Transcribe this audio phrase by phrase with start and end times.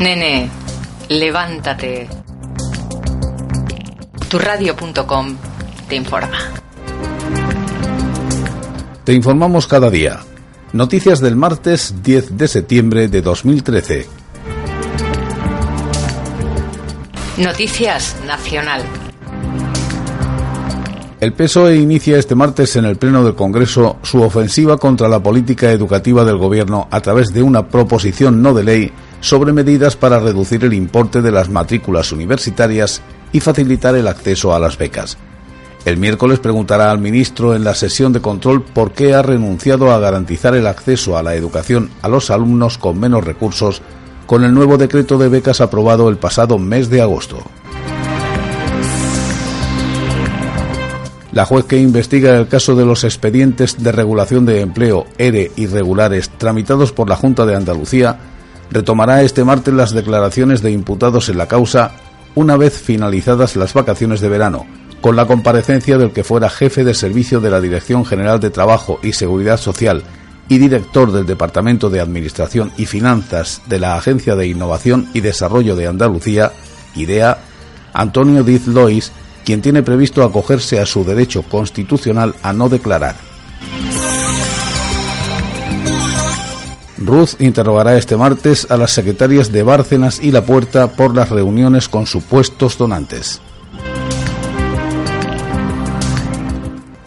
[0.00, 0.48] Nene,
[1.10, 2.08] levántate.
[4.30, 5.36] Turradio.com
[5.90, 6.38] te informa.
[9.04, 10.20] Te informamos cada día.
[10.72, 14.06] Noticias del martes 10 de septiembre de 2013.
[17.36, 18.80] Noticias Nacional.
[21.20, 25.70] El PSOE inicia este martes en el Pleno del Congreso su ofensiva contra la política
[25.70, 30.64] educativa del Gobierno a través de una proposición no de ley sobre medidas para reducir
[30.64, 33.02] el importe de las matrículas universitarias
[33.32, 35.18] y facilitar el acceso a las becas.
[35.84, 39.98] El miércoles preguntará al ministro en la sesión de control por qué ha renunciado a
[39.98, 43.80] garantizar el acceso a la educación a los alumnos con menos recursos
[44.26, 47.42] con el nuevo decreto de becas aprobado el pasado mes de agosto.
[51.32, 56.28] La juez que investiga el caso de los expedientes de regulación de empleo ERE irregulares
[56.28, 58.18] tramitados por la Junta de Andalucía
[58.70, 61.92] retomará este martes las declaraciones de imputados en la causa
[62.34, 64.66] una vez finalizadas las vacaciones de verano,
[65.00, 69.00] con la comparecencia del que fuera jefe de servicio de la Dirección General de Trabajo
[69.02, 70.02] y Seguridad Social
[70.48, 75.76] y director del Departamento de Administración y Finanzas de la Agencia de Innovación y Desarrollo
[75.76, 76.52] de Andalucía,
[76.94, 77.38] IDEA,
[77.92, 79.12] Antonio Diz Lois,
[79.44, 83.14] quien tiene previsto acogerse a su derecho constitucional a no declarar.
[87.00, 91.88] Ruth interrogará este martes a las secretarias de Bárcenas y La Puerta por las reuniones
[91.88, 93.40] con supuestos donantes.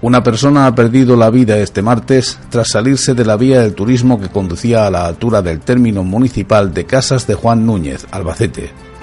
[0.00, 4.20] Una persona ha perdido la vida este martes tras salirse de la vía del turismo
[4.20, 8.93] que conducía a la altura del término municipal de Casas de Juan Núñez, Albacete.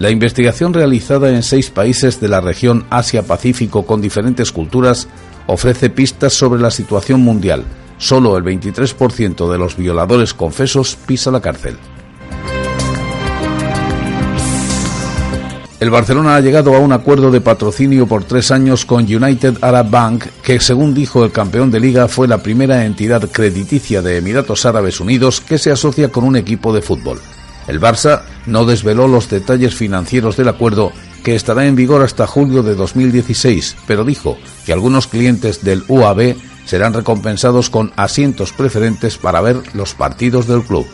[0.00, 5.08] La investigación realizada en seis países de la región Asia-Pacífico con diferentes culturas
[5.46, 7.64] ofrece pistas sobre la situación mundial.
[7.98, 11.76] Solo el 23% de los violadores confesos pisa la cárcel.
[15.80, 19.90] El Barcelona ha llegado a un acuerdo de patrocinio por tres años con United Arab
[19.90, 24.64] Bank, que según dijo el campeón de liga fue la primera entidad crediticia de Emiratos
[24.64, 27.20] Árabes Unidos que se asocia con un equipo de fútbol.
[27.70, 30.90] El Barça no desveló los detalles financieros del acuerdo
[31.22, 34.36] que estará en vigor hasta julio de 2016, pero dijo
[34.66, 40.62] que algunos clientes del UAB serán recompensados con asientos preferentes para ver los partidos del
[40.62, 40.84] club.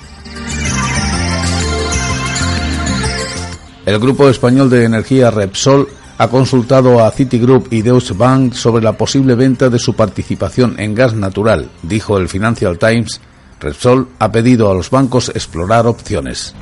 [3.87, 5.89] El grupo español de energía Repsol
[6.19, 10.95] ha consultado a Citigroup y Deutsche Bank sobre la posible venta de su participación en
[10.95, 13.23] gas natural, dijo el Financial Times
[13.61, 16.55] Repsol ha pedido a los bancos explorar opciones.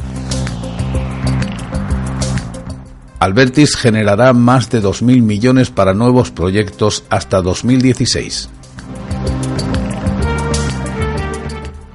[3.19, 8.51] Albertis generará más de 2.000 millones para nuevos proyectos hasta 2016.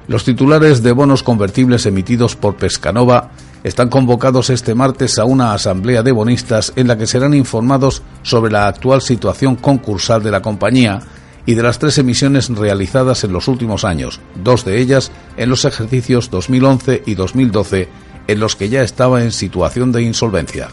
[0.08, 3.30] Los titulares de bonos convertibles emitidos por Pescanova
[3.62, 8.50] están convocados este martes a una asamblea de bonistas en la que serán informados sobre
[8.50, 11.00] la actual situación concursal de la compañía
[11.46, 15.64] y de las tres emisiones realizadas en los últimos años, dos de ellas en los
[15.64, 17.88] ejercicios 2011 y 2012,
[18.26, 20.68] en los que ya estaba en situación de insolvencia.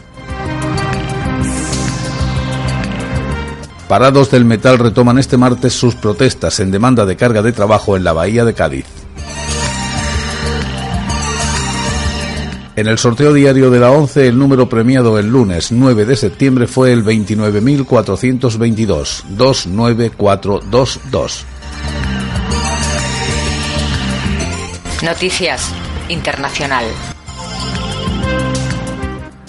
[3.88, 8.04] Parados del metal retoman este martes sus protestas en demanda de carga de trabajo en
[8.04, 8.84] la bahía de Cádiz.
[12.78, 16.68] En el sorteo diario de la 11, el número premiado el lunes 9 de septiembre
[16.68, 21.44] fue el 29.422, 29422.
[25.02, 25.72] Noticias
[26.08, 26.84] Internacional.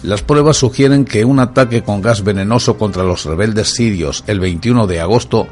[0.02, 4.88] Las pruebas sugieren que un ataque con gas venenoso contra los rebeldes sirios el 21
[4.88, 5.48] de agosto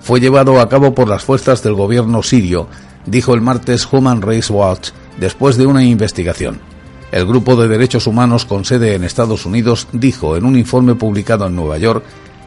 [0.00, 2.68] fue llevado a cabo por las fuerzas del gobierno sirio,
[3.06, 6.71] dijo el martes Human Rights Watch después de una investigación.
[7.12, 11.46] El Grupo de Derechos Humanos con sede en Estados Unidos dijo en un informe publicado
[11.46, 12.02] en Nueva York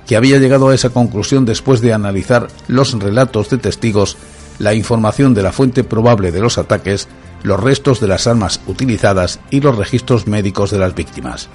[0.08, 4.17] que había llegado a esa conclusión después de analizar los relatos de testigos,
[4.58, 7.08] la información de la fuente probable de los ataques,
[7.44, 11.47] los restos de las armas utilizadas y los registros médicos de las víctimas.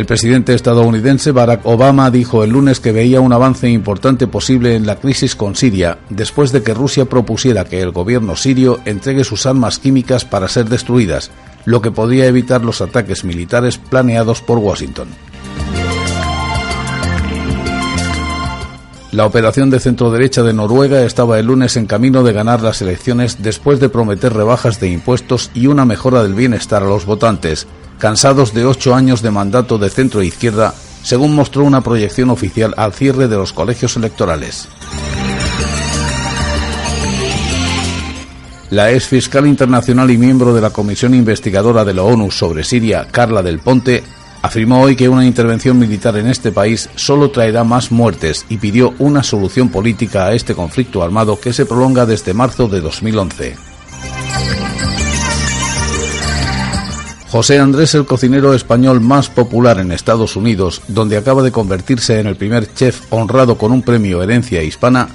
[0.00, 4.86] El presidente estadounidense Barack Obama dijo el lunes que veía un avance importante posible en
[4.86, 9.44] la crisis con Siria, después de que Rusia propusiera que el gobierno sirio entregue sus
[9.44, 11.30] armas químicas para ser destruidas,
[11.66, 15.08] lo que podría evitar los ataques militares planeados por Washington.
[19.12, 23.42] La operación de centro-derecha de Noruega estaba el lunes en camino de ganar las elecciones
[23.42, 27.66] después de prometer rebajas de impuestos y una mejora del bienestar a los votantes,
[27.98, 33.26] cansados de ocho años de mandato de centro-izquierda según mostró una proyección oficial al cierre
[33.26, 34.68] de los colegios electorales.
[38.70, 43.08] La ex fiscal internacional y miembro de la Comisión Investigadora de la ONU sobre Siria,
[43.10, 44.04] Carla del Ponte,
[44.42, 48.94] afirmó hoy que una intervención militar en este país solo traerá más muertes y pidió
[48.98, 53.56] una solución política a este conflicto armado que se prolonga desde marzo de 2011.
[57.30, 62.26] José Andrés, el cocinero español más popular en Estados Unidos, donde acaba de convertirse en
[62.26, 65.08] el primer chef honrado con un premio Herencia Hispana,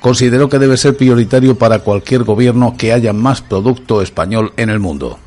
[0.00, 4.80] consideró que debe ser prioritario para cualquier gobierno que haya más producto español en el
[4.80, 5.20] mundo.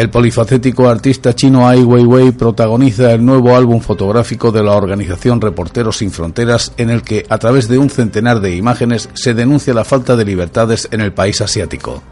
[0.00, 5.98] El polifacético artista chino Ai Weiwei protagoniza el nuevo álbum fotográfico de la organización Reporteros
[5.98, 9.84] Sin Fronteras en el que, a través de un centenar de imágenes, se denuncia la
[9.84, 12.02] falta de libertades en el país asiático.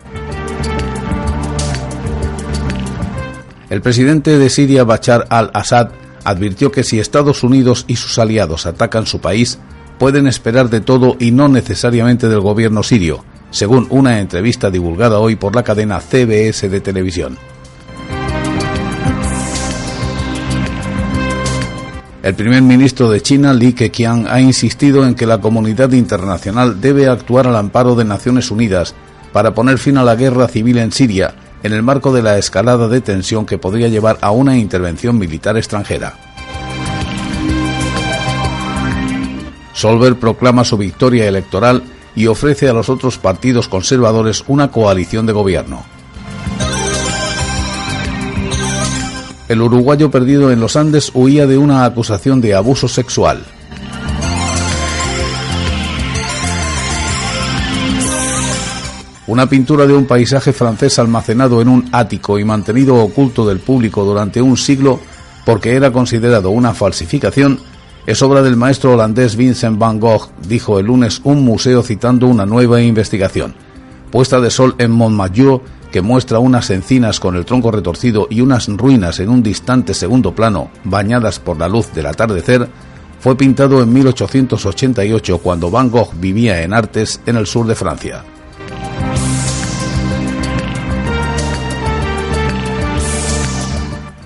[3.70, 5.88] El presidente de Siria, Bachar al-Assad,
[6.24, 9.60] advirtió que si Estados Unidos y sus aliados atacan su país,
[9.98, 15.36] pueden esperar de todo y no necesariamente del gobierno sirio, según una entrevista divulgada hoy
[15.36, 17.38] por la cadena CBS de televisión.
[22.22, 27.08] El primer ministro de China, Li Keqiang, ha insistido en que la comunidad internacional debe
[27.08, 28.94] actuar al amparo de Naciones Unidas
[29.32, 32.88] para poner fin a la guerra civil en Siria en el marco de la escalada
[32.88, 36.14] de tensión que podría llevar a una intervención militar extranjera.
[39.72, 41.84] Solver proclama su victoria electoral
[42.16, 45.97] y ofrece a los otros partidos conservadores una coalición de gobierno.
[49.48, 53.44] El uruguayo perdido en los Andes huía de una acusación de abuso sexual.
[59.26, 64.04] Una pintura de un paisaje francés almacenado en un ático y mantenido oculto del público
[64.04, 65.00] durante un siglo
[65.44, 67.58] porque era considerado una falsificación
[68.08, 72.46] es obra del maestro holandés Vincent van Gogh, dijo el lunes un museo citando una
[72.46, 73.54] nueva investigación.
[74.10, 75.62] Puesta de sol en Montmajour,
[75.92, 80.34] que muestra unas encinas con el tronco retorcido y unas ruinas en un distante segundo
[80.34, 82.68] plano, bañadas por la luz del atardecer,
[83.20, 88.24] fue pintado en 1888 cuando Van Gogh vivía en Artes, en el sur de Francia.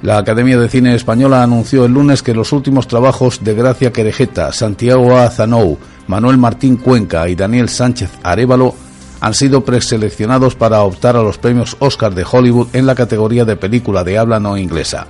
[0.02, 4.52] La Academia de Cine Española anunció el lunes que los últimos trabajos de Gracia Querejeta,
[4.52, 5.78] Santiago Azanou,
[6.08, 8.74] Manuel Martín Cuenca y Daniel Sánchez Arevalo
[9.22, 13.54] han sido preseleccionados para optar a los premios Oscar de Hollywood en la categoría de
[13.54, 15.06] película de habla no inglesa.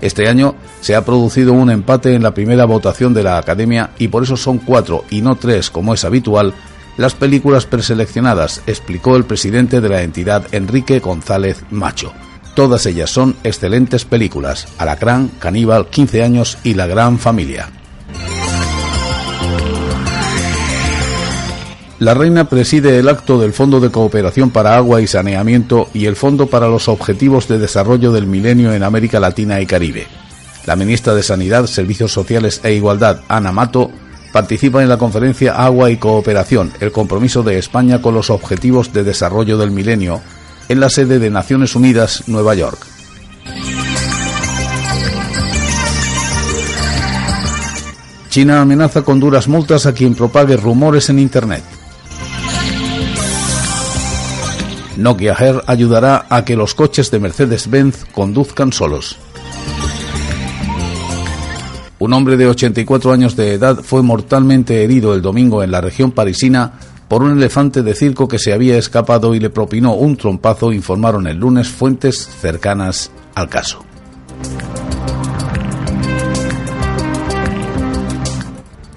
[0.00, 4.08] Este año se ha producido un empate en la primera votación de la Academia y
[4.08, 6.52] por eso son cuatro y no tres, como es habitual,
[6.96, 12.12] las películas preseleccionadas, explicó el presidente de la entidad Enrique González Macho.
[12.56, 17.68] Todas ellas son excelentes películas, Alacrán, Caníbal, 15 años y La Gran Familia.
[22.00, 26.16] La reina preside el acto del Fondo de Cooperación para Agua y Saneamiento y el
[26.16, 30.08] Fondo para los Objetivos de Desarrollo del Milenio en América Latina y Caribe.
[30.66, 33.92] La ministra de Sanidad, Servicios Sociales e Igualdad, Ana Mato,
[34.32, 39.04] participa en la conferencia Agua y Cooperación, el compromiso de España con los Objetivos de
[39.04, 40.20] Desarrollo del Milenio,
[40.68, 42.78] en la sede de Naciones Unidas, Nueva York.
[48.30, 51.62] China amenaza con duras multas a quien propague rumores en Internet.
[54.96, 59.18] Nokia Air ayudará a que los coches de Mercedes-Benz conduzcan solos.
[61.98, 66.12] Un hombre de 84 años de edad fue mortalmente herido el domingo en la región
[66.12, 66.72] parisina
[67.08, 71.26] por un elefante de circo que se había escapado y le propinó un trompazo, informaron
[71.26, 73.84] el lunes fuentes cercanas al caso.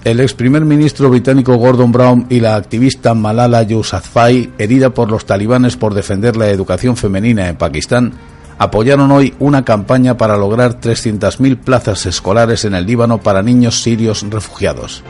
[0.08, 5.26] El ex primer ministro británico Gordon Brown y la activista Malala Yousafzai, herida por los
[5.26, 8.14] talibanes por defender la educación femenina en Pakistán,
[8.58, 14.26] apoyaron hoy una campaña para lograr 300.000 plazas escolares en el Líbano para niños sirios
[14.30, 15.04] refugiados.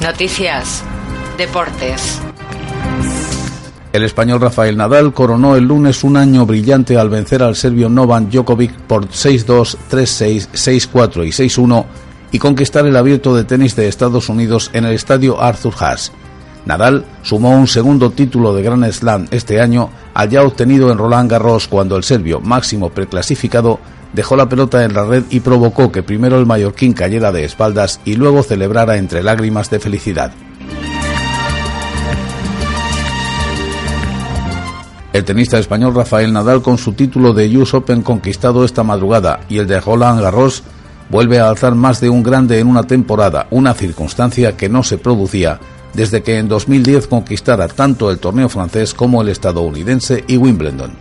[0.00, 0.82] Noticias.
[1.36, 2.22] Deportes.
[3.92, 8.30] El español Rafael Nadal coronó el lunes un año brillante al vencer al serbio Novan
[8.30, 11.84] Djokovic por 6-2, 3-6, 6-4 y 6-1
[12.30, 16.12] y conquistar el abierto de tenis de Estados Unidos en el estadio Arthur Haas.
[16.66, 21.28] Nadal sumó un segundo título de Grand Slam este año al ya obtenido en Roland
[21.28, 23.80] Garros cuando el serbio máximo preclasificado
[24.12, 28.00] dejó la pelota en la red y provocó que primero el mallorquín cayera de espaldas
[28.04, 30.32] y luego celebrara entre lágrimas de felicidad.
[35.12, 39.58] El tenista español Rafael Nadal con su título de US Open conquistado esta madrugada y
[39.58, 40.62] el de Roland Garros
[41.08, 44.98] vuelve a alzar más de un grande en una temporada, una circunstancia que no se
[44.98, 45.58] producía
[45.94, 50.92] desde que en 2010 conquistara tanto el torneo francés como el estadounidense y Wimbledon.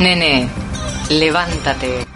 [0.00, 0.48] Nene,
[1.10, 2.13] levántate.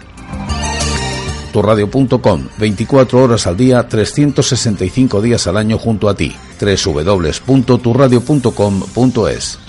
[1.51, 6.35] Turradio.com, 24 horas al día, 365 días al año junto a ti.
[6.59, 9.59] www.turradio.com.es.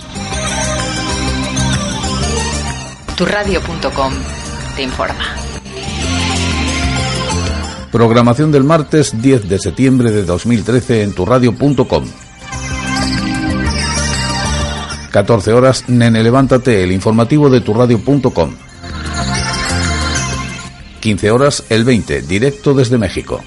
[3.16, 4.12] Turradio.com
[4.76, 5.36] te informa.
[7.92, 12.04] Programación del martes 10 de septiembre de 2013 en turradio.com.
[15.10, 18.69] 14 horas, Nene Levántate, el informativo de turradio.com.
[21.00, 23.42] 15 horas, el 20, directo desde México.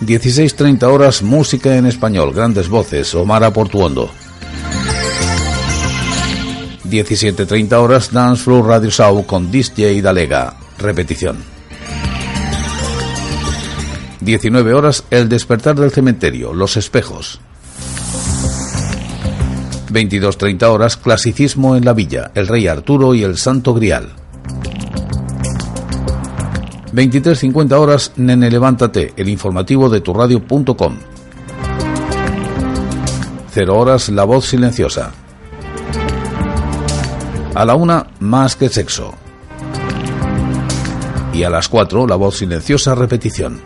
[0.00, 4.10] 16.30 horas, música en español, grandes voces, Omar Portuondo.
[6.84, 10.56] 17.30 horas, Dance Floor Radio Show con DJ Dalega.
[10.78, 11.36] Repetición.
[14.20, 17.40] 19 horas, El despertar del cementerio, Los espejos.
[19.92, 24.08] 22.30 horas, Clasicismo en la Villa, El Rey Arturo y el Santo Grial.
[26.92, 30.96] 23.50 horas, Nene Levántate, el informativo de turradio.com.
[33.52, 35.12] 0 horas, La Voz Silenciosa.
[37.54, 39.14] A la una, Más que Sexo.
[41.32, 43.60] Y a las 4, La Voz Silenciosa Repetición.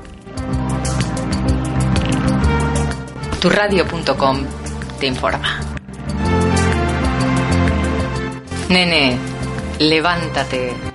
[3.40, 4.38] Turradio.com
[4.99, 5.61] te informa.
[8.71, 9.19] Nene,
[9.78, 10.94] levántate.